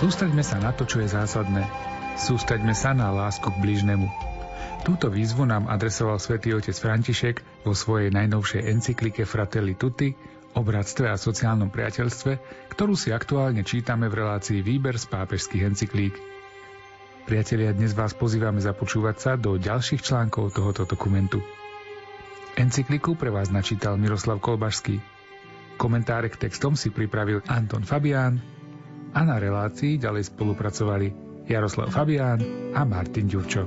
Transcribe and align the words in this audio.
Sústaďme 0.00 0.40
sa 0.40 0.56
na 0.56 0.72
to, 0.72 0.88
čo 0.88 1.04
je 1.04 1.12
zásadné. 1.12 1.60
Sústaďme 2.16 2.72
sa 2.72 2.96
na 2.96 3.12
lásku 3.12 3.44
k 3.44 3.60
bližnemu. 3.60 4.08
Túto 4.80 5.12
výzvu 5.12 5.44
nám 5.44 5.68
adresoval 5.68 6.16
svätý 6.16 6.56
otec 6.56 6.72
František 6.72 7.68
vo 7.68 7.76
svojej 7.76 8.08
najnovšej 8.08 8.64
encyklike 8.64 9.28
Fratelli 9.28 9.76
Tutti 9.76 10.16
o 10.56 10.64
bratstve 10.64 11.04
a 11.04 11.20
sociálnom 11.20 11.68
priateľstve, 11.68 12.32
ktorú 12.72 12.96
si 12.96 13.12
aktuálne 13.12 13.60
čítame 13.60 14.08
v 14.08 14.24
relácii 14.24 14.64
Výber 14.64 14.96
z 14.96 15.04
pápežských 15.04 15.68
encyklík. 15.68 16.16
Priatelia, 17.28 17.76
dnes 17.76 17.92
vás 17.92 18.16
pozývame 18.16 18.64
započúvať 18.64 19.16
sa 19.20 19.32
do 19.36 19.60
ďalších 19.60 20.00
článkov 20.00 20.56
tohoto 20.56 20.88
dokumentu. 20.88 21.44
Encykliku 22.56 23.20
pre 23.20 23.28
vás 23.28 23.52
načítal 23.52 24.00
Miroslav 24.00 24.40
Kolbašský. 24.40 24.96
Komentáre 25.76 26.32
k 26.32 26.48
textom 26.48 26.72
si 26.72 26.88
pripravil 26.88 27.44
Anton 27.52 27.84
Fabián 27.84 28.59
a 29.10 29.20
na 29.26 29.36
relácii 29.42 29.98
ďalej 29.98 30.30
spolupracovali 30.30 31.08
Jaroslav 31.50 31.90
Fabián 31.90 32.38
a 32.70 32.86
Martin 32.86 33.26
Ďurčo. 33.26 33.66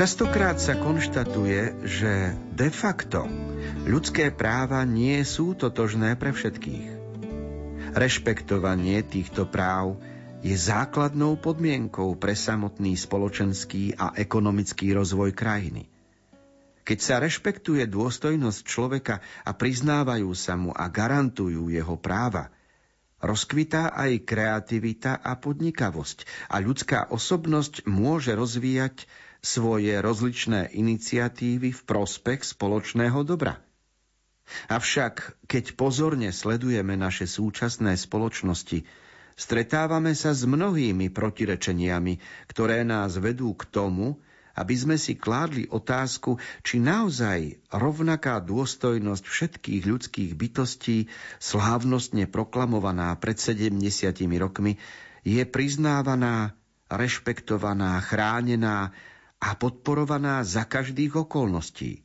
Častokrát 0.00 0.56
sa 0.56 0.80
konštatuje, 0.80 1.84
že 1.84 2.32
de 2.56 2.72
facto 2.72 3.49
ľudské 3.88 4.30
práva 4.34 4.82
nie 4.86 5.20
sú 5.26 5.58
totožné 5.58 6.14
pre 6.16 6.30
všetkých. 6.34 6.86
Rešpektovanie 7.90 9.02
týchto 9.02 9.50
práv 9.50 9.98
je 10.40 10.56
základnou 10.56 11.36
podmienkou 11.36 12.16
pre 12.16 12.32
samotný 12.32 12.96
spoločenský 12.96 13.98
a 13.98 14.16
ekonomický 14.16 14.94
rozvoj 14.96 15.36
krajiny. 15.36 15.90
Keď 16.80 16.98
sa 16.98 17.20
rešpektuje 17.20 17.84
dôstojnosť 17.86 18.60
človeka 18.64 19.20
a 19.44 19.50
priznávajú 19.52 20.32
sa 20.32 20.56
mu 20.56 20.72
a 20.72 20.88
garantujú 20.88 21.68
jeho 21.68 21.94
práva, 22.00 22.48
rozkvitá 23.20 23.92
aj 23.92 24.24
kreativita 24.24 25.20
a 25.20 25.36
podnikavosť 25.36 26.48
a 26.48 26.56
ľudská 26.58 27.12
osobnosť 27.12 27.84
môže 27.84 28.32
rozvíjať 28.32 29.04
svoje 29.40 29.96
rozličné 30.00 30.72
iniciatívy 30.72 31.72
v 31.72 31.80
prospech 31.84 32.44
spoločného 32.44 33.24
dobra. 33.24 33.60
Avšak, 34.68 35.46
keď 35.46 35.64
pozorne 35.78 36.34
sledujeme 36.34 36.98
naše 36.98 37.24
súčasné 37.24 37.94
spoločnosti, 37.94 38.82
stretávame 39.38 40.12
sa 40.12 40.34
s 40.34 40.42
mnohými 40.44 41.08
protirečeniami, 41.08 42.18
ktoré 42.50 42.82
nás 42.82 43.16
vedú 43.16 43.54
k 43.54 43.64
tomu, 43.70 44.18
aby 44.58 44.74
sme 44.74 44.96
si 44.98 45.14
kládli 45.14 45.70
otázku, 45.70 46.42
či 46.66 46.82
naozaj 46.82 47.62
rovnaká 47.70 48.42
dôstojnosť 48.42 49.24
všetkých 49.24 49.82
ľudských 49.86 50.32
bytostí, 50.34 51.06
slávnostne 51.38 52.26
proklamovaná 52.26 53.14
pred 53.16 53.38
70 53.38 53.78
rokmi, 54.36 54.76
je 55.22 55.40
priznávaná, 55.46 56.58
rešpektovaná, 56.90 58.02
chránená 58.02 58.90
a 59.40 59.56
podporovaná 59.56 60.44
za 60.44 60.68
každých 60.68 61.24
okolností. 61.24 62.04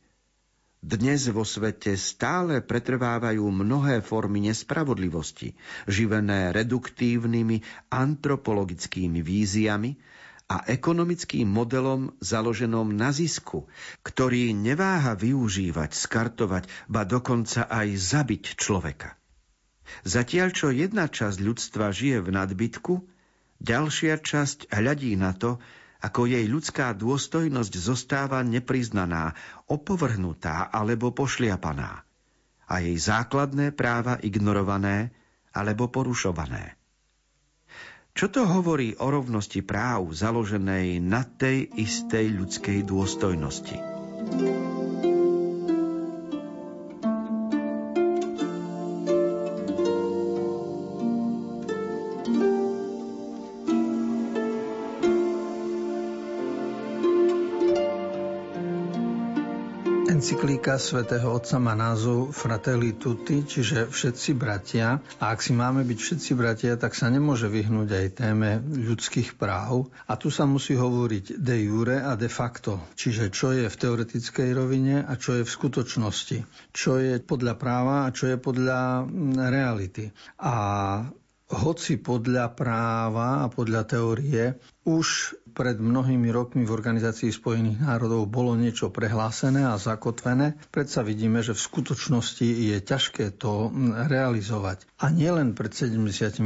Dnes 0.86 1.26
vo 1.32 1.42
svete 1.42 1.98
stále 1.98 2.62
pretrvávajú 2.62 3.42
mnohé 3.50 4.00
formy 4.00 4.48
nespravodlivosti, 4.48 5.56
živené 5.90 6.54
reduktívnymi 6.54 7.88
antropologickými 7.90 9.20
víziami 9.20 9.98
a 10.46 10.62
ekonomickým 10.70 11.50
modelom 11.50 12.14
založenom 12.22 12.94
na 12.94 13.10
zisku, 13.10 13.66
ktorý 14.06 14.54
neváha 14.54 15.18
využívať, 15.18 15.90
skartovať, 15.90 16.70
ba 16.86 17.02
dokonca 17.02 17.66
aj 17.66 17.88
zabiť 17.98 18.54
človeka. 18.54 19.18
Zatiaľ, 20.06 20.54
čo 20.54 20.70
jedna 20.70 21.10
časť 21.10 21.38
ľudstva 21.42 21.90
žije 21.90 22.22
v 22.22 22.30
nadbytku, 22.30 22.94
ďalšia 23.58 24.22
časť 24.22 24.70
hľadí 24.70 25.18
na 25.18 25.34
to, 25.34 25.58
ako 26.02 26.28
jej 26.28 26.44
ľudská 26.44 26.92
dôstojnosť 26.92 27.72
zostáva 27.76 28.44
nepriznaná, 28.44 29.32
opovrhnutá 29.70 30.68
alebo 30.68 31.12
pošliapaná 31.12 32.04
a 32.66 32.74
jej 32.82 32.98
základné 32.98 33.72
práva 33.72 34.18
ignorované 34.20 35.14
alebo 35.54 35.88
porušované. 35.88 36.76
Čo 38.16 38.32
to 38.32 38.48
hovorí 38.48 38.96
o 38.96 39.12
rovnosti 39.12 39.60
práv 39.60 40.08
založenej 40.16 41.04
na 41.04 41.20
tej 41.20 41.68
istej 41.76 42.32
ľudskej 42.32 42.78
dôstojnosti? 42.88 43.76
Encyklíka 60.36 60.76
svätého 60.76 61.32
Otca 61.32 61.56
má 61.56 61.72
názov 61.72 62.28
Fratelli 62.28 63.00
Tutti, 63.00 63.48
čiže 63.48 63.88
všetci 63.88 64.36
bratia. 64.36 65.00
A 65.16 65.32
ak 65.32 65.40
si 65.40 65.56
máme 65.56 65.80
byť 65.80 65.96
všetci 65.96 66.30
bratia, 66.36 66.76
tak 66.76 66.92
sa 66.92 67.08
nemôže 67.08 67.48
vyhnúť 67.48 67.88
aj 67.88 68.06
téme 68.20 68.60
ľudských 68.60 69.40
práv. 69.40 69.88
A 70.04 70.20
tu 70.20 70.28
sa 70.28 70.44
musí 70.44 70.76
hovoriť 70.76 71.40
de 71.40 71.56
jure 71.64 72.04
a 72.04 72.20
de 72.20 72.28
facto, 72.28 72.84
čiže 73.00 73.32
čo 73.32 73.56
je 73.56 73.64
v 73.64 73.80
teoretickej 73.80 74.52
rovine 74.52 75.08
a 75.08 75.16
čo 75.16 75.40
je 75.40 75.48
v 75.48 75.54
skutočnosti. 75.56 76.44
Čo 76.68 77.00
je 77.00 77.16
podľa 77.16 77.56
práva 77.56 78.04
a 78.04 78.12
čo 78.12 78.28
je 78.28 78.36
podľa 78.36 79.08
mm, 79.08 79.40
reality. 79.40 80.12
A 80.44 80.52
hoci 81.48 81.96
podľa 81.96 82.52
práva 82.52 83.40
a 83.40 83.48
podľa 83.48 83.88
teórie 83.88 84.60
už 84.84 85.32
pred 85.56 85.80
mnohými 85.80 86.28
rokmi 86.28 86.68
v 86.68 86.74
Organizácii 86.76 87.32
spojených 87.32 87.80
národov 87.80 88.28
bolo 88.28 88.52
niečo 88.52 88.92
prehlásené 88.92 89.64
a 89.64 89.80
zakotvené, 89.80 90.60
predsa 90.68 91.00
vidíme, 91.00 91.40
že 91.40 91.56
v 91.56 91.64
skutočnosti 91.64 92.44
je 92.44 92.76
ťažké 92.84 93.40
to 93.40 93.72
realizovať. 94.12 94.84
A 95.00 95.08
nielen 95.08 95.56
pred 95.56 95.72
70 95.72 95.96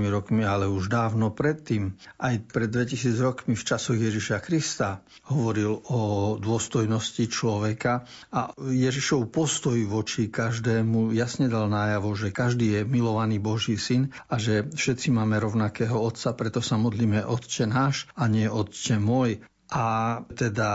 rokmi, 0.06 0.46
ale 0.46 0.70
už 0.70 0.86
dávno 0.86 1.34
predtým, 1.34 1.98
aj 2.22 2.46
pred 2.54 2.70
2000 2.70 3.18
rokmi 3.18 3.58
v 3.58 3.66
časoch 3.66 3.98
Ježiša 3.98 4.38
Krista 4.46 5.02
hovoril 5.26 5.82
o 5.90 6.34
dôstojnosti 6.38 7.26
človeka 7.26 8.06
a 8.30 8.54
Ježišov 8.62 9.34
postoj 9.34 9.74
voči 9.90 10.30
každému 10.30 11.10
jasne 11.18 11.50
dal 11.50 11.66
nájavo, 11.66 12.14
že 12.14 12.30
každý 12.30 12.78
je 12.78 12.80
milovaný 12.86 13.42
Boží 13.42 13.74
syn 13.74 14.14
a 14.30 14.38
že 14.38 14.70
všetci 14.70 15.10
máme 15.10 15.42
rovnakého 15.42 15.98
Otca, 15.98 16.30
preto 16.38 16.62
sa 16.62 16.78
modlíme 16.78 17.26
Otče 17.26 17.66
náš 17.66 18.06
a 18.14 18.30
nie 18.30 18.46
Otče 18.46 18.99
môj. 19.00 19.42
A 19.70 20.20
teda 20.34 20.70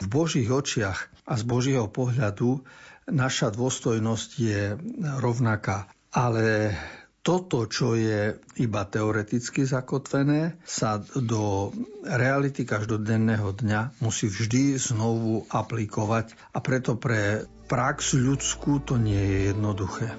v 0.00 0.06
Božích 0.08 0.48
očiach 0.48 1.12
a 1.28 1.34
z 1.36 1.44
Božieho 1.44 1.88
pohľadu 1.88 2.64
naša 3.08 3.52
dôstojnosť 3.52 4.28
je 4.40 4.62
rovnaká. 5.20 5.88
Ale 6.14 6.72
toto, 7.24 7.64
čo 7.64 7.96
je 7.96 8.36
iba 8.60 8.82
teoreticky 8.84 9.64
zakotvené, 9.64 10.60
sa 10.68 11.00
do 11.00 11.72
reality 12.04 12.68
každodenného 12.68 13.48
dňa 13.56 14.04
musí 14.04 14.28
vždy 14.28 14.76
znovu 14.76 15.48
aplikovať 15.48 16.36
a 16.52 16.60
preto 16.60 17.00
pre 17.00 17.48
prax 17.64 18.12
ľudskú 18.12 18.84
to 18.84 19.00
nie 19.00 19.20
je 19.20 19.38
jednoduché. 19.56 20.12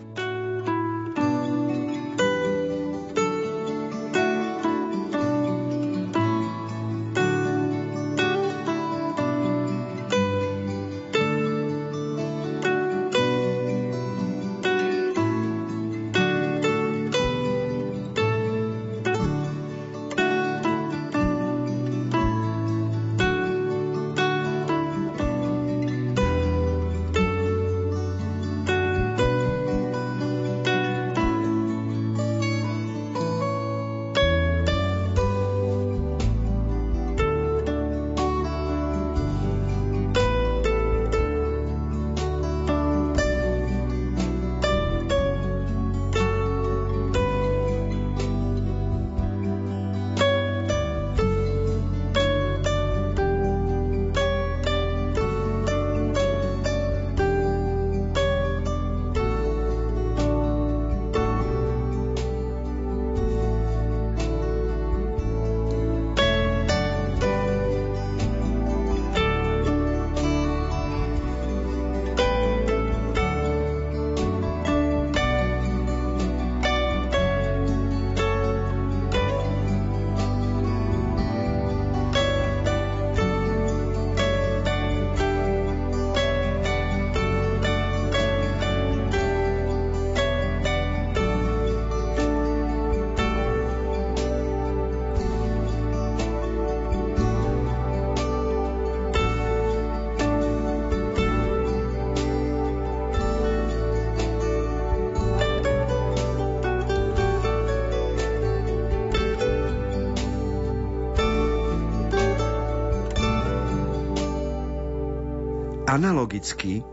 Analogicky, 115.96 116.84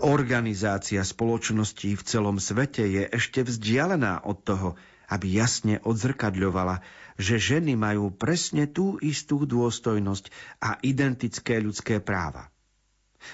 organizácia 0.00 1.04
spoločností 1.04 1.92
v 1.92 2.00
celom 2.08 2.40
svete 2.40 2.88
je 2.88 3.04
ešte 3.04 3.44
vzdialená 3.44 4.24
od 4.24 4.48
toho, 4.48 4.68
aby 5.12 5.28
jasne 5.28 5.76
odzrkadľovala, 5.84 6.80
že 7.20 7.36
ženy 7.36 7.76
majú 7.76 8.08
presne 8.16 8.64
tú 8.64 8.96
istú 9.04 9.44
dôstojnosť 9.44 10.32
a 10.64 10.80
identické 10.80 11.60
ľudské 11.60 12.00
práva. 12.00 12.48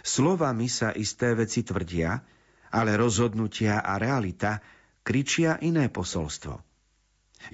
Slovami 0.02 0.66
sa 0.66 0.90
isté 0.90 1.38
veci 1.38 1.62
tvrdia, 1.62 2.18
ale 2.75 2.98
rozhodnutia 2.98 3.78
a 3.78 4.02
realita 4.02 4.58
kričia 5.06 5.54
iné 5.62 5.86
posolstvo. 5.86 6.58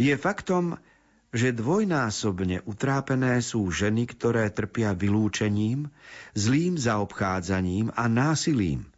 Je 0.00 0.16
faktom, 0.16 0.80
že 1.28 1.52
dvojnásobne 1.52 2.64
utrápené 2.64 3.44
sú 3.44 3.68
ženy, 3.68 4.08
ktoré 4.08 4.48
trpia 4.48 4.96
vylúčením, 4.96 5.92
zlým 6.32 6.80
zaobchádzaním 6.80 7.92
a 7.92 8.08
násilím, 8.08 8.88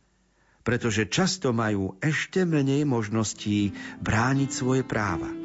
pretože 0.62 1.11
často 1.11 1.50
majú 1.50 1.99
ešte 1.99 2.47
menej 2.47 2.87
možností 2.87 3.75
brániť 3.99 4.50
svoje 4.55 4.82
práva. 4.87 5.41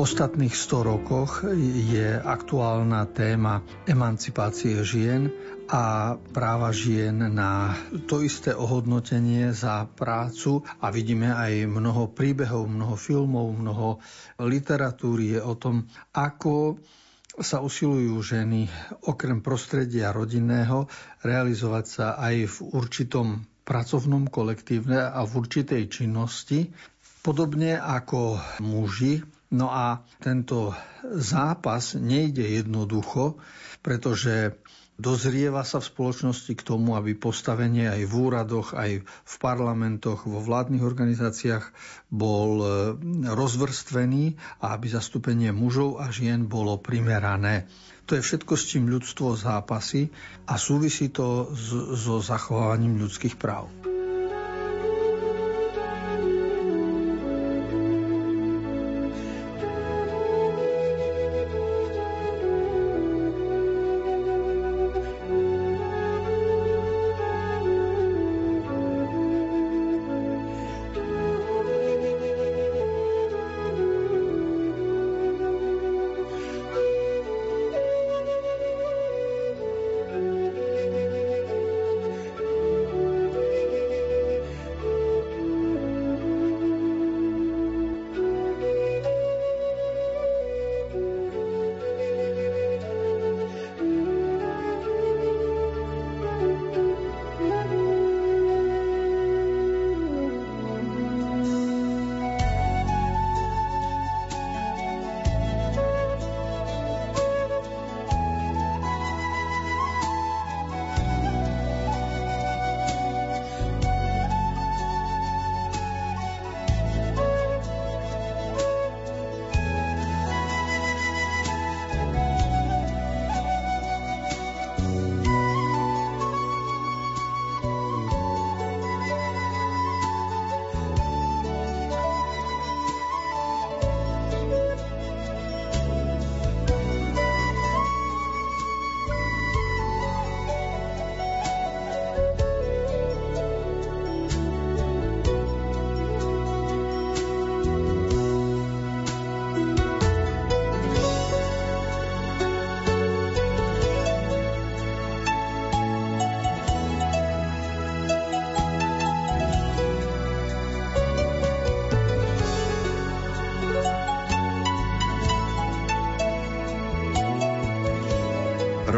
ostatných 0.00 0.56
100 0.56 0.80
rokoch 0.80 1.44
je 1.92 2.16
aktuálna 2.16 3.04
téma 3.12 3.60
emancipácie 3.84 4.80
žien 4.80 5.28
a 5.70 6.18
práva 6.18 6.74
žien 6.74 7.14
na 7.30 7.78
to 8.10 8.26
isté 8.26 8.50
ohodnotenie 8.50 9.54
za 9.54 9.86
prácu. 9.86 10.66
A 10.82 10.90
vidíme 10.90 11.30
aj 11.30 11.70
mnoho 11.70 12.10
príbehov, 12.10 12.66
mnoho 12.66 12.98
filmov, 12.98 13.54
mnoho 13.54 14.02
literatúry 14.42 15.38
je 15.38 15.40
o 15.40 15.54
tom, 15.54 15.86
ako 16.10 16.82
sa 17.38 17.62
usilujú 17.62 18.18
ženy 18.18 18.66
okrem 19.06 19.38
prostredia 19.40 20.10
rodinného 20.10 20.90
realizovať 21.22 21.84
sa 21.86 22.06
aj 22.18 22.50
v 22.50 22.56
určitom 22.74 23.46
pracovnom 23.62 24.26
kolektívne 24.26 24.98
a 24.98 25.22
v 25.22 25.32
určitej 25.38 25.86
činnosti, 25.86 26.74
podobne 27.22 27.78
ako 27.78 28.42
muži. 28.58 29.22
No 29.54 29.70
a 29.70 30.02
tento 30.18 30.74
zápas 31.02 31.94
nejde 31.94 32.42
jednoducho, 32.42 33.38
pretože 33.82 34.58
dozrieva 35.00 35.64
sa 35.64 35.80
v 35.80 35.88
spoločnosti 35.88 36.52
k 36.52 36.62
tomu, 36.62 36.92
aby 36.94 37.16
postavenie 37.16 37.88
aj 37.88 38.04
v 38.04 38.14
úradoch, 38.14 38.76
aj 38.76 39.00
v 39.02 39.34
parlamentoch, 39.40 40.28
vo 40.28 40.44
vládnych 40.44 40.84
organizáciách 40.84 41.72
bol 42.12 42.50
e, 42.60 42.66
rozvrstvený 43.32 44.36
a 44.60 44.76
aby 44.76 44.86
zastúpenie 44.92 45.50
mužov 45.50 45.98
a 45.98 46.12
žien 46.12 46.44
bolo 46.44 46.76
primerané. 46.76 47.64
To 48.06 48.18
je 48.18 48.22
všetko, 48.22 48.52
s 48.54 48.64
čím 48.68 48.92
ľudstvo 48.92 49.32
zápasí 49.34 50.12
a 50.44 50.60
súvisí 50.60 51.08
to 51.08 51.48
so 51.96 52.20
zachovávaním 52.20 53.00
ľudských 53.00 53.40
práv. 53.40 53.89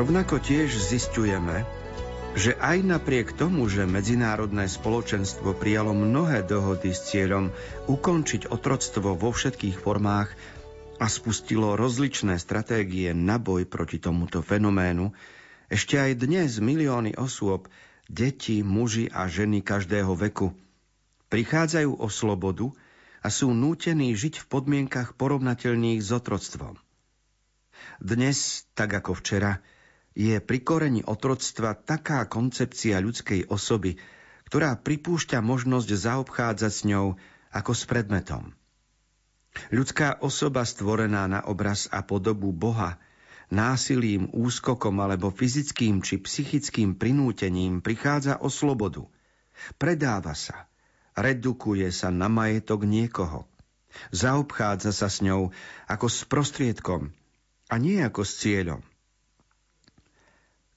Rovnako 0.02 0.42
tiež 0.42 0.74
zistujeme, 0.82 1.62
že 2.34 2.58
aj 2.58 2.82
napriek 2.82 3.38
tomu, 3.38 3.70
že 3.70 3.86
medzinárodné 3.86 4.66
spoločenstvo 4.66 5.54
prijalo 5.54 5.94
mnohé 5.94 6.42
dohody 6.42 6.90
s 6.90 7.06
cieľom 7.06 7.54
ukončiť 7.86 8.50
otroctvo 8.50 9.14
vo 9.14 9.30
všetkých 9.30 9.78
formách 9.78 10.34
a 10.98 11.06
spustilo 11.06 11.78
rozličné 11.78 12.34
stratégie 12.42 13.14
na 13.14 13.38
boj 13.38 13.62
proti 13.62 14.02
tomuto 14.02 14.42
fenoménu, 14.42 15.14
ešte 15.70 16.02
aj 16.02 16.18
dnes 16.18 16.58
milióny 16.58 17.14
osôb, 17.14 17.70
deti, 18.10 18.66
muži 18.66 19.06
a 19.06 19.30
ženy 19.30 19.62
každého 19.62 20.18
veku, 20.18 20.50
prichádzajú 21.30 22.02
o 22.02 22.10
slobodu 22.10 22.74
a 23.22 23.30
sú 23.30 23.54
nútení 23.54 24.10
žiť 24.18 24.42
v 24.42 24.48
podmienkach 24.50 25.14
porovnateľných 25.14 26.02
s 26.02 26.10
otroctvom. 26.10 26.74
Dnes, 28.02 28.66
tak 28.74 28.98
ako 28.98 29.14
včera, 29.14 29.62
je 30.12 30.38
pri 30.40 30.58
koreni 30.60 31.02
otroctva 31.04 31.76
taká 31.76 32.28
koncepcia 32.28 33.00
ľudskej 33.00 33.48
osoby, 33.48 33.96
ktorá 34.48 34.76
pripúšťa 34.76 35.40
možnosť 35.40 35.88
zaobchádzať 35.88 36.72
s 36.72 36.82
ňou 36.84 37.06
ako 37.52 37.72
s 37.72 37.82
predmetom. 37.88 38.52
Ľudská 39.68 40.24
osoba 40.24 40.64
stvorená 40.64 41.28
na 41.28 41.40
obraz 41.44 41.88
a 41.92 42.00
podobu 42.00 42.52
Boha 42.52 42.96
násilím, 43.52 44.32
úskokom 44.32 44.96
alebo 45.04 45.28
fyzickým 45.28 46.00
či 46.00 46.16
psychickým 46.16 46.96
prinútením 46.96 47.84
prichádza 47.84 48.40
o 48.40 48.48
slobodu. 48.48 49.04
Predáva 49.76 50.32
sa, 50.32 50.72
redukuje 51.12 51.92
sa 51.92 52.08
na 52.08 52.32
majetok 52.32 52.88
niekoho. 52.88 53.44
Zaobchádza 54.08 54.96
sa 54.96 55.12
s 55.12 55.20
ňou 55.20 55.52
ako 55.84 56.06
s 56.08 56.24
prostriedkom 56.24 57.12
a 57.68 57.74
nie 57.76 58.00
ako 58.00 58.24
s 58.24 58.40
cieľom. 58.40 58.80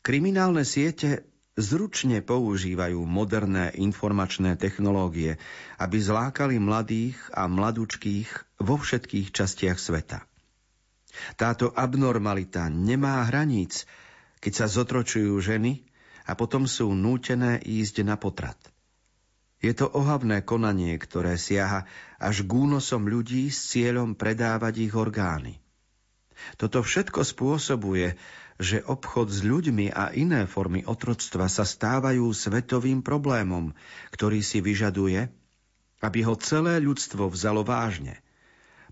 Kriminálne 0.06 0.62
siete 0.62 1.26
zručne 1.58 2.22
používajú 2.22 3.02
moderné 3.10 3.74
informačné 3.74 4.54
technológie, 4.54 5.42
aby 5.82 5.98
zlákali 5.98 6.62
mladých 6.62 7.18
a 7.34 7.50
mladučkých 7.50 8.62
vo 8.62 8.78
všetkých 8.78 9.34
častiach 9.34 9.82
sveta. 9.82 10.22
Táto 11.42 11.74
abnormalita 11.74 12.70
nemá 12.70 13.26
hraníc, 13.26 13.90
keď 14.46 14.54
sa 14.54 14.68
zotročujú 14.70 15.42
ženy 15.42 15.82
a 16.30 16.38
potom 16.38 16.70
sú 16.70 16.94
nútené 16.94 17.58
ísť 17.66 18.06
na 18.06 18.14
potrat. 18.14 18.62
Je 19.58 19.74
to 19.74 19.90
ohavné 19.90 20.46
konanie, 20.46 20.94
ktoré 21.02 21.34
siaha 21.34 21.90
až 22.22 22.46
k 22.46 22.52
únosom 22.54 23.10
ľudí 23.10 23.50
s 23.50 23.74
cieľom 23.74 24.14
predávať 24.14 24.86
ich 24.86 24.94
orgány. 24.94 25.58
Toto 26.62 26.86
všetko 26.86 27.26
spôsobuje, 27.26 28.20
že 28.56 28.80
obchod 28.88 29.28
s 29.28 29.44
ľuďmi 29.44 29.92
a 29.92 30.16
iné 30.16 30.48
formy 30.48 30.88
otroctva 30.88 31.52
sa 31.52 31.68
stávajú 31.68 32.32
svetovým 32.32 33.04
problémom, 33.04 33.76
ktorý 34.16 34.40
si 34.40 34.64
vyžaduje, 34.64 35.28
aby 36.00 36.20
ho 36.24 36.40
celé 36.40 36.80
ľudstvo 36.80 37.28
vzalo 37.28 37.68
vážne. 37.68 38.24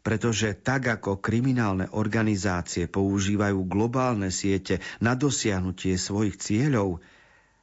Pretože 0.04 0.52
tak 0.52 0.92
ako 0.92 1.24
kriminálne 1.24 1.88
organizácie 1.96 2.92
používajú 2.92 3.64
globálne 3.64 4.36
siete 4.36 4.84
na 5.00 5.16
dosiahnutie 5.16 5.96
svojich 5.96 6.36
cieľov, 6.36 7.00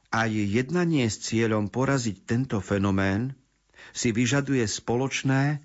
aj 0.09 0.29
jednanie 0.33 1.05
s 1.05 1.21
cieľom 1.21 1.69
poraziť 1.69 2.17
tento 2.25 2.57
fenomén 2.59 3.37
si 3.93 4.09
vyžaduje 4.09 4.65
spoločné 4.65 5.61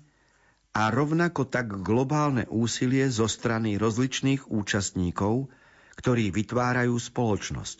a 0.77 0.81
rovnako 0.93 1.49
tak 1.49 1.81
globálne 1.81 2.45
úsilie 2.45 3.09
zo 3.09 3.25
strany 3.25 3.81
rozličných 3.81 4.45
účastníkov, 4.45 5.49
ktorí 5.97 6.29
vytvárajú 6.29 6.93
spoločnosť. 6.93 7.79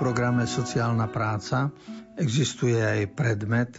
programe 0.00 0.48
Sociálna 0.48 1.12
práca 1.12 1.68
existuje 2.16 2.80
aj 2.80 3.12
predmet, 3.12 3.76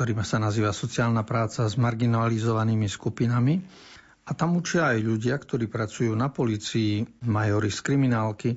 ktorý 0.00 0.16
sa 0.24 0.40
nazýva 0.40 0.72
Sociálna 0.72 1.28
práca 1.28 1.68
s 1.68 1.76
marginalizovanými 1.76 2.88
skupinami. 2.88 3.60
A 4.24 4.32
tam 4.32 4.56
učia 4.56 4.96
aj 4.96 5.04
ľudia, 5.04 5.36
ktorí 5.36 5.68
pracujú 5.68 6.16
na 6.16 6.32
policii, 6.32 7.20
majori 7.28 7.68
z 7.68 7.80
kriminálky, 7.84 8.56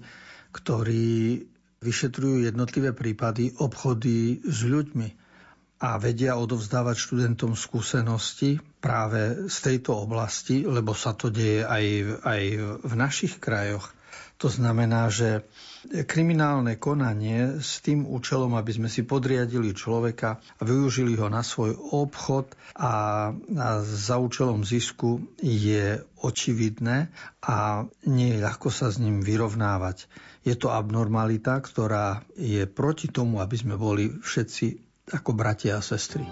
ktorí 0.55 1.43
vyšetrujú 1.83 2.47
jednotlivé 2.47 2.95
prípady 2.95 3.51
obchody 3.59 4.39
s 4.39 4.63
ľuďmi 4.63 5.07
a 5.83 5.99
vedia 5.99 6.39
odovzdávať 6.39 6.95
študentom 6.95 7.59
skúsenosti 7.59 8.63
práve 8.79 9.51
z 9.51 9.57
tejto 9.67 9.99
oblasti, 9.99 10.63
lebo 10.63 10.95
sa 10.95 11.11
to 11.11 11.27
deje 11.27 11.67
aj, 11.67 11.85
aj 12.23 12.41
v 12.87 12.93
našich 12.95 13.35
krajoch. 13.43 13.91
To 14.43 14.51
znamená, 14.51 15.07
že 15.07 15.47
kriminálne 16.03 16.75
konanie 16.75 17.63
s 17.63 17.79
tým 17.79 18.03
účelom, 18.03 18.59
aby 18.59 18.75
sme 18.75 18.89
si 18.91 19.07
podriadili 19.07 19.71
človeka 19.71 20.43
a 20.59 20.61
využili 20.67 21.15
ho 21.15 21.31
na 21.31 21.47
svoj 21.47 21.79
obchod 21.95 22.51
a, 22.75 23.31
a 23.31 23.67
za 23.87 24.19
účelom 24.19 24.67
zisku 24.67 25.23
je 25.39 26.03
očividné 26.19 27.07
a 27.39 27.87
nie 28.03 28.35
je 28.35 28.43
ľahko 28.43 28.67
sa 28.67 28.91
s 28.91 28.99
ním 28.99 29.23
vyrovnávať. 29.23 30.11
Je 30.43 30.59
to 30.59 30.75
abnormalita, 30.75 31.63
ktorá 31.63 32.27
je 32.35 32.67
proti 32.67 33.07
tomu, 33.07 33.39
aby 33.39 33.55
sme 33.55 33.79
boli 33.79 34.11
všetci 34.11 34.75
ako 35.15 35.31
bratia 35.39 35.79
a 35.79 35.83
sestry. 35.83 36.27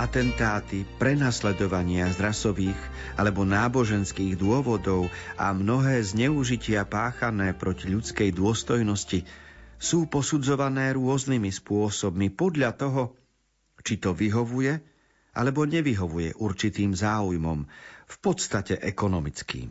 Atentáty, 0.00 0.88
prenasledovania 0.96 2.08
z 2.08 2.24
rasových 2.24 2.80
alebo 3.20 3.44
náboženských 3.44 4.40
dôvodov 4.40 5.12
a 5.36 5.52
mnohé 5.52 6.00
zneužitia 6.00 6.88
páchané 6.88 7.52
proti 7.52 7.92
ľudskej 7.92 8.32
dôstojnosti 8.32 9.28
sú 9.76 10.08
posudzované 10.08 10.96
rôznymi 10.96 11.52
spôsobmi 11.52 12.32
podľa 12.32 12.80
toho, 12.80 13.02
či 13.84 14.00
to 14.00 14.16
vyhovuje 14.16 14.80
alebo 15.36 15.68
nevyhovuje 15.68 16.34
určitým 16.40 16.96
záujmom, 16.96 17.68
v 18.10 18.16
podstate 18.18 18.82
ekonomickým. 18.82 19.70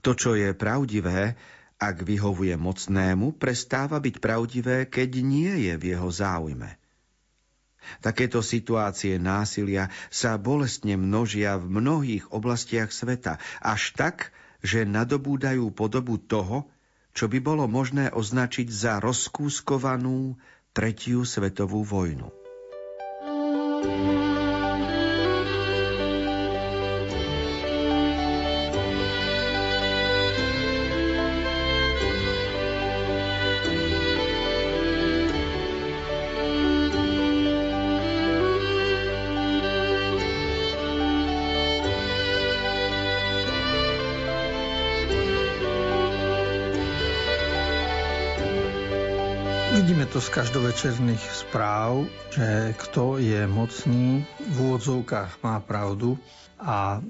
To, 0.00 0.16
čo 0.16 0.32
je 0.32 0.56
pravdivé, 0.56 1.36
ak 1.76 1.96
vyhovuje 2.00 2.56
mocnému, 2.56 3.36
prestáva 3.36 4.00
byť 4.00 4.16
pravdivé, 4.16 4.88
keď 4.88 5.10
nie 5.20 5.68
je 5.68 5.74
v 5.76 5.84
jeho 5.92 6.08
záujme. 6.08 6.79
Takéto 8.00 8.44
situácie 8.44 9.16
násilia 9.16 9.88
sa 10.12 10.36
bolestne 10.36 10.96
množia 10.96 11.56
v 11.56 11.80
mnohých 11.80 12.24
oblastiach 12.30 12.92
sveta, 12.92 13.40
až 13.60 13.92
tak, 13.96 14.32
že 14.60 14.84
nadobúdajú 14.84 15.72
podobu 15.72 16.20
toho, 16.20 16.68
čo 17.16 17.26
by 17.26 17.38
bolo 17.42 17.66
možné 17.66 18.12
označiť 18.12 18.68
za 18.70 19.02
rozkúskovanú 19.02 20.38
tretiu 20.70 21.26
svetovú 21.26 21.82
vojnu. 21.82 22.30
thank 23.80 24.12
you 24.12 24.19
z 50.20 50.36
každovečerných 50.36 51.24
správ, 51.32 52.04
že 52.28 52.76
kto 52.76 53.16
je 53.16 53.48
mocný, 53.48 54.20
v 54.36 54.56
úvodzovkách 54.68 55.40
má 55.40 55.56
pravdu 55.64 56.20
a 56.60 57.00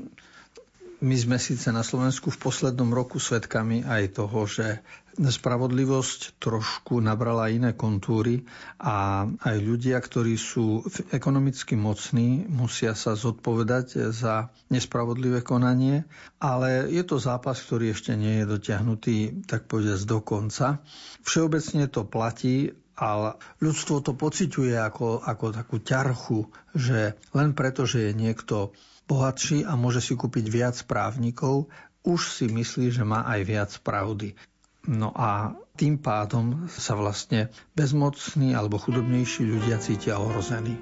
my 1.02 1.16
sme 1.18 1.34
síce 1.42 1.74
na 1.74 1.82
Slovensku 1.82 2.30
v 2.30 2.38
poslednom 2.38 2.94
roku 2.94 3.18
svedkami 3.18 3.82
aj 3.82 4.14
toho, 4.14 4.46
že 4.46 4.78
spravodlivosť 5.18 6.38
trošku 6.38 7.02
nabrala 7.02 7.50
iné 7.50 7.74
kontúry 7.74 8.46
a 8.78 9.26
aj 9.26 9.56
ľudia, 9.58 9.98
ktorí 9.98 10.38
sú 10.38 10.86
ekonomicky 11.10 11.75
mocní, 11.75 12.46
musia 12.46 12.94
sa 12.94 13.18
zodpovedať 13.18 14.14
za 14.14 14.54
nespravodlivé 14.70 15.42
konanie, 15.42 16.06
ale 16.38 16.86
je 16.86 17.02
to 17.02 17.18
zápas, 17.18 17.58
ktorý 17.58 17.90
ešte 17.90 18.14
nie 18.14 18.38
je 18.38 18.54
dotiahnutý, 18.54 19.16
tak 19.50 19.66
povedať, 19.66 20.06
do 20.06 20.23
konca. 20.23 20.78
Všeobecne 21.26 21.90
to 21.90 22.06
platí, 22.06 22.70
ale 23.00 23.41
ľudstvo 23.65 24.04
to 24.04 24.13
pociťuje 24.13 24.76
ako, 24.76 25.25
ako 25.25 25.56
takú 25.56 25.80
ťarchu, 25.80 26.52
že 26.76 27.17
len 27.32 27.56
preto, 27.56 27.89
že 27.89 28.13
je 28.13 28.13
niekto 28.13 28.76
bohatší 29.08 29.65
a 29.65 29.75
môže 29.75 30.04
si 30.04 30.15
kúpiť 30.15 30.47
viac 30.52 30.76
právnikov, 30.84 31.73
už 32.04 32.21
si 32.36 32.47
myslí, 32.52 32.93
že 32.93 33.02
má 33.02 33.25
aj 33.25 33.41
viac 33.49 33.71
pravdy. 33.80 34.36
No 34.84 35.13
a 35.17 35.56
tým 35.76 36.00
pádom 36.00 36.69
sa 36.73 36.97
vlastne 36.97 37.49
bezmocní 37.73 38.52
alebo 38.52 38.80
chudobnejší 38.80 39.49
ľudia 39.49 39.80
cítia 39.80 40.21
ohrození. 40.21 40.76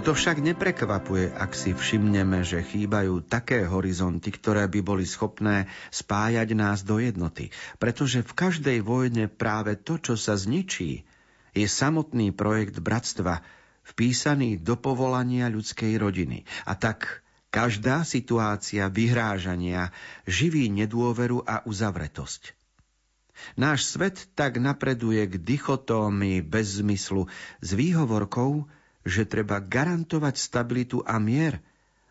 Toto 0.00 0.16
však 0.16 0.40
neprekvapuje, 0.40 1.28
ak 1.28 1.52
si 1.52 1.76
všimneme, 1.76 2.40
že 2.40 2.64
chýbajú 2.64 3.20
také 3.20 3.68
horizonty, 3.68 4.32
ktoré 4.32 4.64
by 4.64 4.80
boli 4.80 5.04
schopné 5.04 5.68
spájať 5.92 6.56
nás 6.56 6.80
do 6.80 6.96
jednoty. 6.96 7.52
Pretože 7.76 8.24
v 8.24 8.32
každej 8.32 8.78
vojne 8.80 9.28
práve 9.28 9.76
to, 9.76 10.00
čo 10.00 10.16
sa 10.16 10.40
zničí, 10.40 11.04
je 11.52 11.66
samotný 11.68 12.32
projekt 12.32 12.80
bratstva, 12.80 13.44
vpísaný 13.92 14.56
do 14.64 14.80
povolania 14.80 15.52
ľudskej 15.52 16.00
rodiny. 16.00 16.48
A 16.64 16.80
tak 16.80 17.20
každá 17.52 18.00
situácia 18.08 18.88
vyhrážania 18.88 19.92
živí 20.24 20.72
nedôveru 20.72 21.44
a 21.44 21.60
uzavretosť. 21.68 22.56
Náš 23.60 23.84
svet 23.84 24.32
tak 24.32 24.56
napreduje 24.56 25.28
k 25.28 25.36
dichotómii 25.36 26.40
bez 26.40 26.80
zmyslu 26.80 27.28
s 27.60 27.76
výhovorkou, 27.76 28.64
že 29.04 29.24
treba 29.24 29.60
garantovať 29.60 30.34
stabilitu 30.36 31.00
a 31.04 31.16
mier 31.16 31.60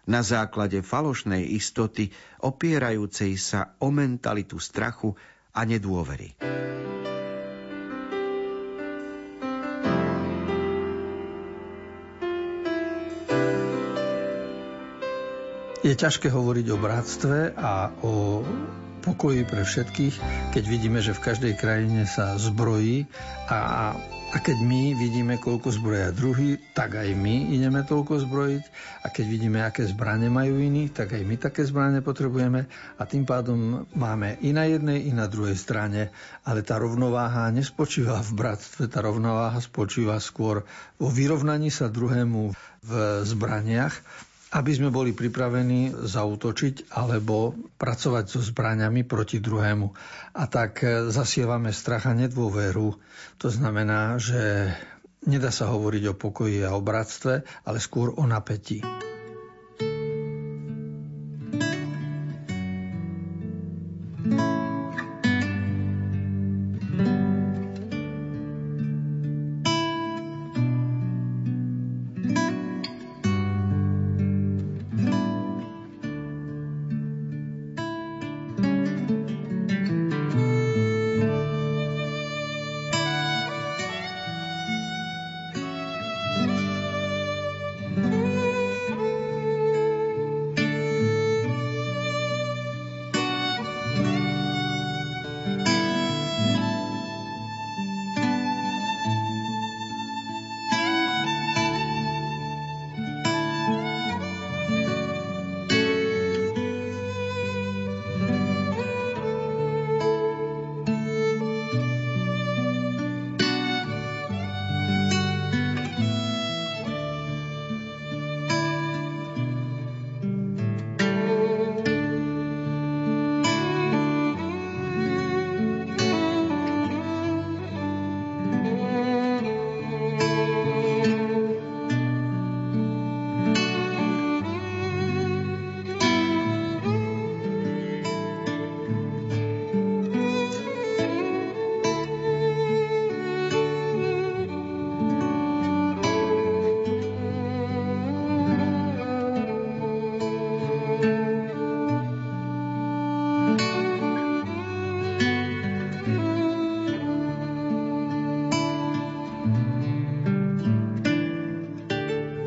na 0.09 0.25
základe 0.25 0.81
falošnej 0.81 1.53
istoty 1.53 2.09
opierajúcej 2.41 3.37
sa 3.37 3.77
o 3.77 3.93
mentalitu 3.93 4.57
strachu 4.57 5.13
a 5.53 5.61
nedôvery. 5.69 6.33
Je 15.79 15.95
ťažké 15.95 16.27
hovoriť 16.27 16.65
o 16.75 16.77
bratstve 16.77 17.55
a 17.55 17.87
o 18.03 18.43
pokoji 18.99 19.47
pre 19.47 19.63
všetkých, 19.63 20.15
keď 20.51 20.63
vidíme, 20.67 20.99
že 20.99 21.15
v 21.15 21.23
každej 21.23 21.53
krajine 21.55 22.03
sa 22.03 22.35
zbrojí 22.35 23.07
a 23.47 23.95
a 24.29 24.37
keď 24.37 24.61
my 24.61 24.93
vidíme, 24.93 25.41
koľko 25.41 25.73
zbroja 25.73 26.13
druhý, 26.13 26.61
tak 26.77 27.01
aj 27.01 27.17
my 27.17 27.49
ideme 27.49 27.81
toľko 27.81 28.29
zbrojiť. 28.29 28.63
A 29.01 29.09
keď 29.09 29.25
vidíme, 29.25 29.57
aké 29.65 29.89
zbranie 29.89 30.29
majú 30.29 30.61
iní, 30.61 30.93
tak 30.93 31.17
aj 31.17 31.25
my 31.25 31.35
také 31.41 31.65
zbranie 31.65 32.05
potrebujeme. 32.05 32.69
A 33.01 33.09
tým 33.09 33.25
pádom 33.25 33.89
máme 33.97 34.37
i 34.45 34.53
na 34.53 34.69
jednej, 34.69 35.09
i 35.09 35.17
na 35.17 35.25
druhej 35.25 35.57
strane. 35.57 36.13
Ale 36.45 36.61
tá 36.61 36.77
rovnováha 36.77 37.49
nespočíva 37.49 38.21
v 38.21 38.31
bratstve, 38.37 38.85
tá 38.85 39.01
rovnováha 39.01 39.57
spočíva 39.65 40.21
skôr 40.21 40.61
vo 41.01 41.09
vyrovnaní 41.09 41.73
sa 41.73 41.89
druhému 41.89 42.53
v 42.85 42.91
zbraniach 43.25 44.28
aby 44.49 44.71
sme 44.73 44.89
boli 44.89 45.13
pripravení 45.13 45.93
zautočiť 45.93 46.89
alebo 46.97 47.53
pracovať 47.77 48.25
so 48.25 48.39
zbraniami 48.41 49.05
proti 49.05 49.37
druhému. 49.37 49.87
A 50.33 50.43
tak 50.49 50.81
zasievame 51.13 51.69
strach 51.69 52.09
a 52.09 52.17
nedôveru. 52.17 52.97
To 53.37 53.47
znamená, 53.47 54.17
že 54.17 54.73
nedá 55.29 55.53
sa 55.53 55.69
hovoriť 55.69 56.03
o 56.09 56.17
pokoji 56.17 56.65
a 56.65 56.73
o 56.73 56.81
bratstve, 56.81 57.45
ale 57.65 57.77
skôr 57.77 58.13
o 58.17 58.23
napätí. 58.25 58.81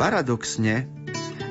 Paradoxne, 0.03 0.91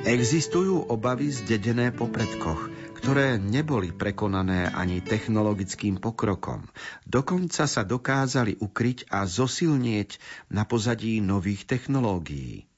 existujú 0.04 0.84
obavy 0.92 1.32
zdedené 1.32 1.88
po 1.88 2.12
predkoch, 2.12 2.68
ktoré 3.00 3.40
neboli 3.40 3.96
prekonané 3.96 4.68
ani 4.68 5.00
technologickým 5.00 5.96
pokrokom. 5.96 6.68
Dokonca 7.08 7.64
sa 7.64 7.80
dokázali 7.80 8.60
ukryť 8.60 9.08
a 9.08 9.24
zosilnieť 9.24 10.20
na 10.52 10.68
pozadí 10.68 11.24
nových 11.24 11.64
technológií. 11.64 12.68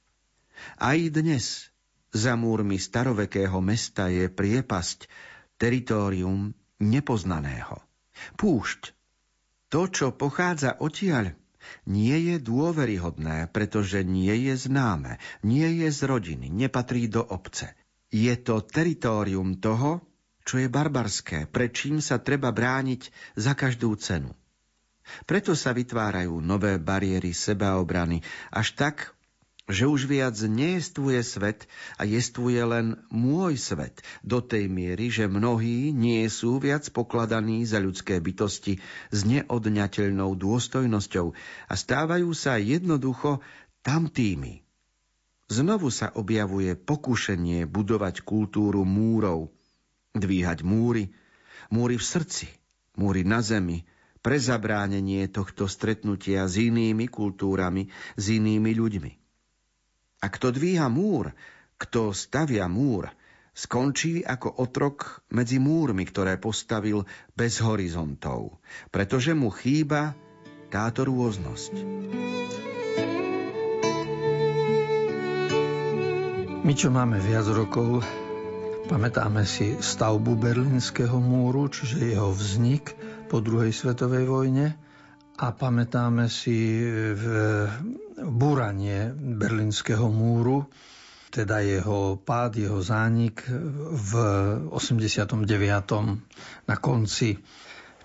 Aj 0.79 0.95
dnes 1.11 1.75
za 2.15 2.39
múrmi 2.39 2.79
starovekého 2.79 3.59
mesta 3.59 4.07
je 4.15 4.31
priepasť, 4.31 5.11
teritorium 5.59 6.55
nepoznaného. 6.79 7.83
Púšť. 8.39 8.95
To, 9.75 9.91
čo 9.91 10.15
pochádza 10.15 10.79
odtiaľ, 10.79 11.35
nie 11.89 12.33
je 12.33 12.37
dôveryhodné, 12.41 13.51
pretože 13.51 14.05
nie 14.05 14.33
je 14.51 14.55
známe, 14.57 15.19
nie 15.43 15.85
je 15.85 15.89
z 15.91 16.01
rodiny, 16.05 16.49
nepatrí 16.53 17.09
do 17.09 17.25
obce. 17.25 17.75
Je 18.15 18.33
to 18.39 18.63
teritorium 18.63 19.59
toho, 19.59 20.05
čo 20.45 20.61
je 20.61 20.69
barbarské, 20.69 21.49
pred 21.49 21.73
čím 21.73 22.05
sa 22.05 22.21
treba 22.21 22.53
brániť 22.53 23.11
za 23.35 23.57
každú 23.57 23.97
cenu. 23.97 24.31
Preto 25.29 25.53
sa 25.53 25.77
vytvárajú 25.77 26.41
nové 26.41 26.81
bariéry 26.81 27.37
sebaobrany, 27.37 28.25
až 28.53 28.73
tak, 28.77 29.13
že 29.65 29.89
už 29.89 30.05
viac 30.05 30.37
nejestvuje 30.37 31.25
svet 31.25 31.65
a 31.97 32.05
jestvuje 32.05 32.61
len 32.61 33.01
môj 33.09 33.57
svet 33.57 34.05
do 34.21 34.45
tej 34.45 34.69
miery, 34.69 35.09
že 35.09 35.25
mnohí 35.25 35.89
nie 35.89 36.29
sú 36.29 36.61
viac 36.61 36.85
pokladaní 36.93 37.65
za 37.65 37.81
ľudské 37.81 38.21
bytosti 38.21 38.77
s 39.09 39.21
neodňateľnou 39.25 40.37
dôstojnosťou 40.37 41.27
a 41.69 41.75
stávajú 41.75 42.29
sa 42.37 42.61
jednoducho 42.61 43.41
tamtými. 43.81 44.61
Znovu 45.49 45.89
sa 45.89 46.13
objavuje 46.13 46.77
pokušenie 46.77 47.65
budovať 47.65 48.21
kultúru 48.21 48.85
múrov, 48.85 49.49
dvíhať 50.13 50.61
múry, 50.61 51.13
múry 51.73 51.97
v 51.97 52.05
srdci, 52.05 52.49
múry 53.01 53.25
na 53.25 53.41
zemi, 53.41 53.89
pre 54.25 54.41
zabránenie 54.41 55.29
tohto 55.29 55.69
stretnutia 55.69 56.49
s 56.49 56.57
inými 56.57 57.13
kultúrami, 57.13 57.93
s 58.17 58.25
inými 58.33 58.73
ľuďmi. 58.73 59.24
A 60.25 60.33
kto 60.33 60.57
dvíha 60.57 60.89
múr, 60.89 61.37
kto 61.77 62.17
stavia 62.17 62.65
múr, 62.65 63.13
skončí 63.53 64.25
ako 64.25 64.57
otrok 64.57 65.21
medzi 65.29 65.61
múrmi, 65.61 66.09
ktoré 66.09 66.41
postavil 66.41 67.05
bez 67.37 67.61
horizontov, 67.61 68.57
pretože 68.89 69.37
mu 69.37 69.53
chýba 69.53 70.17
táto 70.73 71.05
rôznosť. 71.05 71.77
My, 76.65 76.73
čo 76.73 76.89
máme 76.89 77.21
viac 77.21 77.45
rokov, 77.53 78.01
Pamätáme 78.85 79.49
si 79.49 79.81
stavbu 79.81 80.37
Berlínskeho 80.37 81.17
múru, 81.17 81.73
čiže 81.73 82.05
jeho 82.05 82.37
vznik 82.37 82.93
po 83.33 83.41
druhej 83.41 83.73
svetovej 83.73 84.29
vojne 84.29 84.77
a 85.35 85.51
pamätáme 85.51 86.31
si 86.31 86.79
v 87.15 87.25
búranie 88.23 89.11
Berlínskeho 89.15 90.07
múru, 90.07 90.71
teda 91.35 91.59
jeho 91.59 92.15
pád, 92.23 92.63
jeho 92.63 92.79
zánik 92.79 93.43
v 93.91 94.11
89. 94.71 95.43
na 96.71 96.77
konci. 96.79 97.35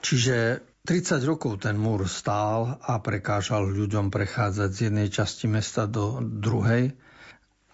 Čiže 0.02 0.66
30 0.82 1.30
rokov 1.30 1.62
ten 1.62 1.78
múr 1.78 2.10
stál 2.10 2.82
a 2.82 2.98
prekážal 2.98 3.70
ľuďom 3.70 4.10
prechádzať 4.10 4.70
z 4.74 4.80
jednej 4.90 5.08
časti 5.14 5.46
mesta 5.46 5.86
do 5.86 6.18
druhej 6.18 6.98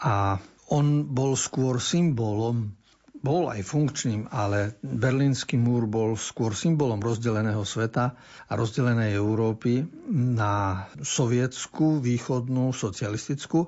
a 0.04 0.36
on 0.68 1.08
bol 1.08 1.40
skôr 1.40 1.80
symbolom 1.80 2.76
bol 3.26 3.50
aj 3.50 3.66
funkčným, 3.66 4.30
ale 4.30 4.78
Berlínsky 4.80 5.58
múr 5.58 5.90
bol 5.90 6.14
skôr 6.14 6.54
symbolom 6.54 7.02
rozdeleného 7.02 7.66
sveta 7.66 8.14
a 8.46 8.54
rozdelenej 8.54 9.18
Európy 9.18 9.82
na 10.14 10.86
sovietskú, 10.96 11.98
východnú, 11.98 12.70
socialistickú 12.70 13.66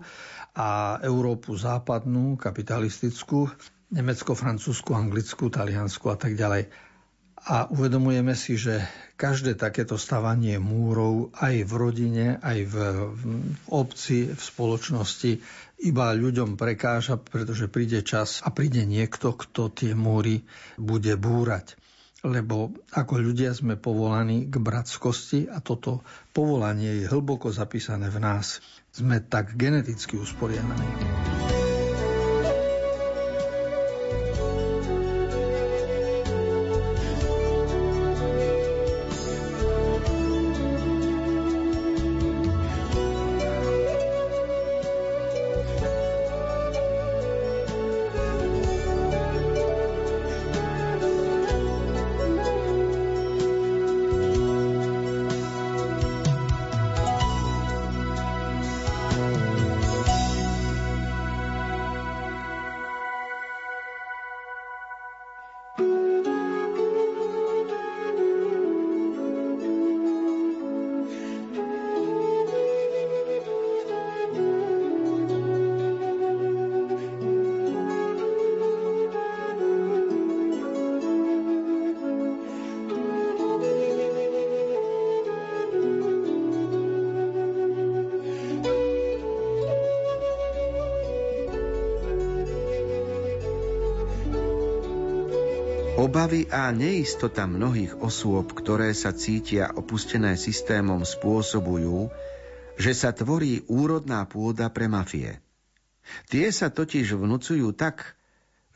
a 0.53 1.01
Európu 1.01 1.57
západnú, 1.57 2.37
kapitalistickú, 2.37 3.49
Nemecko, 3.89 4.37
Francúzsku, 4.37 4.93
Anglicku, 4.93 5.49
Taliansku 5.49 6.05
a 6.07 6.17
tak 6.17 6.37
ďalej. 6.37 6.69
A 7.47 7.71
uvedomujeme 7.71 8.35
si, 8.35 8.59
že 8.59 8.83
každé 9.15 9.55
takéto 9.55 9.95
stavanie 9.95 10.59
múrov 10.59 11.31
aj 11.33 11.63
v 11.63 11.71
rodine, 11.73 12.27
aj 12.37 12.59
v, 12.65 12.75
v 13.07 13.21
obci, 13.67 14.27
v 14.27 14.37
spoločnosti 14.37 15.31
iba 15.81 16.09
ľuďom 16.13 16.57
prekáža, 16.57 17.21
pretože 17.21 17.69
príde 17.69 18.01
čas 18.01 18.41
a 18.41 18.49
príde 18.49 18.85
niekto, 18.85 19.37
kto 19.37 19.69
tie 19.69 19.93
múry 19.93 20.41
bude 20.77 21.13
búrať. 21.17 21.77
Lebo 22.25 22.73
ako 22.97 23.21
ľudia 23.21 23.53
sme 23.53 23.77
povolaní 23.77 24.49
k 24.49 24.57
bratskosti 24.57 25.45
a 25.45 25.61
toto 25.61 26.01
povolanie 26.33 27.05
je 27.05 27.05
hlboko 27.05 27.53
zapísané 27.53 28.09
v 28.09 28.17
nás. 28.17 28.57
Sme 28.89 29.21
tak 29.21 29.53
geneticky 29.53 30.17
usporiadaní. 30.17 30.89
Obavy 95.97 96.45
a 96.53 96.69
neistota 96.69 97.49
mnohých 97.49 97.97
osôb, 98.05 98.53
ktoré 98.53 98.93
sa 98.93 99.17
cítia 99.17 99.73
opustené 99.73 100.37
systémom, 100.37 101.01
spôsobujú, 101.01 102.13
že 102.77 102.93
sa 102.93 103.09
tvorí 103.09 103.65
úrodná 103.65 104.21
pôda 104.29 104.69
pre 104.69 104.85
mafie. 104.85 105.41
Tie 106.29 106.53
sa 106.53 106.69
totiž 106.69 107.17
vnúcujú 107.17 107.73
tak, 107.73 108.13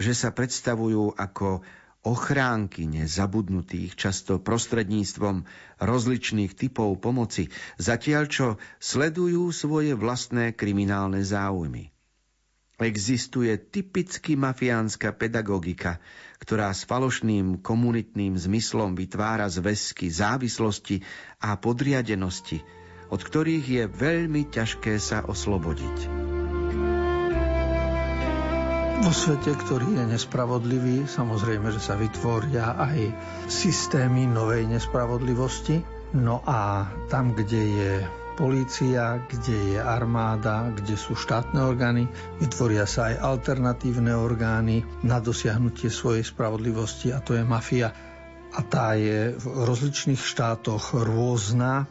že 0.02 0.18
sa 0.18 0.34
predstavujú 0.34 1.14
ako 1.14 1.62
ochránky 2.02 2.90
nezabudnutých, 2.90 3.94
často 3.94 4.42
prostredníctvom 4.42 5.46
rozličných 5.78 6.58
typov 6.58 6.98
pomoci, 6.98 7.54
zatiaľ 7.78 8.34
čo 8.34 8.48
sledujú 8.82 9.54
svoje 9.54 9.94
vlastné 9.94 10.58
kriminálne 10.58 11.22
záujmy. 11.22 11.94
Existuje 12.82 13.54
typicky 13.62 14.34
mafiánska 14.34 15.14
pedagogika, 15.14 16.02
ktorá 16.42 16.74
s 16.74 16.82
falošným 16.90 17.62
komunitným 17.62 18.34
zmyslom 18.34 18.98
vytvára 18.98 19.46
zväzky 19.46 20.10
závislosti 20.10 21.06
a 21.46 21.62
podriadenosti, 21.62 22.66
od 23.14 23.22
ktorých 23.22 23.66
je 23.70 23.84
veľmi 23.86 24.50
ťažké 24.50 24.98
sa 24.98 25.22
oslobodiť. 25.22 25.98
Vo 29.02 29.14
svete, 29.14 29.54
ktorý 29.58 30.02
je 30.02 30.18
nespravodlivý, 30.18 31.06
samozrejme, 31.06 31.70
že 31.74 31.82
sa 31.82 31.98
vytvoria 31.98 32.82
aj 32.82 33.14
systémy 33.46 34.26
novej 34.26 34.66
nespravodlivosti. 34.66 35.82
No 36.18 36.42
a 36.46 36.90
tam, 37.10 37.38
kde 37.38 37.62
je 37.62 37.94
polícia, 38.36 39.22
kde 39.28 39.76
je 39.76 39.80
armáda, 39.80 40.72
kde 40.72 40.96
sú 40.96 41.14
štátne 41.14 41.60
orgány, 41.62 42.08
vytvoria 42.40 42.88
sa 42.88 43.12
aj 43.12 43.22
alternatívne 43.22 44.16
orgány 44.16 44.84
na 45.04 45.20
dosiahnutie 45.20 45.92
svojej 45.92 46.24
spravodlivosti 46.24 47.12
a 47.12 47.20
to 47.20 47.36
je 47.36 47.44
mafia. 47.44 47.92
A 48.52 48.60
tá 48.68 49.00
je 49.00 49.36
v 49.36 49.46
rozličných 49.46 50.20
štátoch 50.20 50.96
rôzna, 50.96 51.88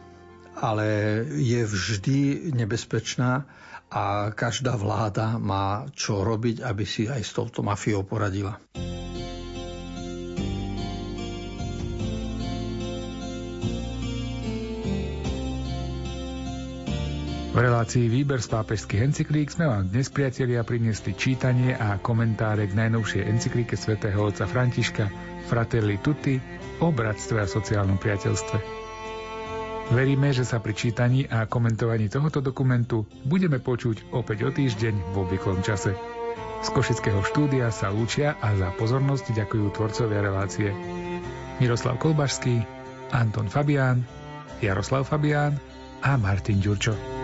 ale 0.57 1.21
je 1.41 1.61
vždy 1.65 2.51
nebezpečná 2.53 3.49
a 3.91 4.31
každá 4.31 4.77
vláda 4.77 5.35
má 5.41 5.89
čo 5.97 6.23
robiť, 6.23 6.63
aby 6.63 6.83
si 6.87 7.09
aj 7.09 7.21
s 7.25 7.31
touto 7.33 7.65
mafiou 7.65 8.05
poradila. 8.07 8.55
V 17.51 17.59
relácii 17.59 18.07
Výber 18.07 18.39
z 18.39 18.47
pápežských 18.47 19.11
encyklík 19.11 19.51
sme 19.51 19.67
vám 19.67 19.91
dnes, 19.91 20.07
priatelia, 20.07 20.63
priniesli 20.63 21.11
čítanie 21.11 21.75
a 21.75 21.99
komentáre 21.99 22.63
k 22.63 22.79
najnovšej 22.79 23.27
encyklíke 23.27 23.75
svätého 23.75 24.23
otca 24.23 24.47
Františka 24.47 25.11
Fratelli 25.51 25.99
Tutti 25.99 26.39
o 26.79 26.95
bratstve 26.95 27.43
a 27.43 27.51
sociálnom 27.51 27.99
priateľstve. 27.99 28.55
Veríme, 29.91 30.31
že 30.31 30.47
sa 30.47 30.63
pri 30.63 30.79
čítaní 30.79 31.27
a 31.27 31.43
komentovaní 31.43 32.07
tohoto 32.07 32.39
dokumentu 32.39 33.03
budeme 33.27 33.59
počuť 33.59 34.15
opäť 34.15 34.47
o 34.47 34.49
týždeň 34.55 35.11
v 35.11 35.15
obvyklom 35.19 35.59
čase. 35.59 35.91
Z 36.63 36.67
Košického 36.71 37.19
štúdia 37.19 37.67
sa 37.67 37.91
lúčia 37.91 38.39
a 38.39 38.55
za 38.55 38.71
pozornosť 38.79 39.35
ďakujú 39.35 39.75
tvorcovia 39.75 40.23
relácie 40.23 40.71
Miroslav 41.59 41.99
Kolbašský, 41.99 42.63
Anton 43.11 43.51
Fabián, 43.51 44.07
Jaroslav 44.63 45.03
Fabián 45.03 45.59
a 45.99 46.15
Martin 46.15 46.63
Ďurčo. 46.63 47.20